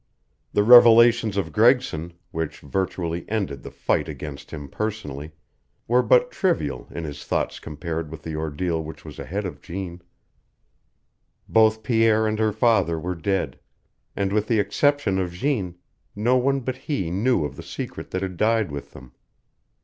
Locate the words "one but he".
16.35-17.11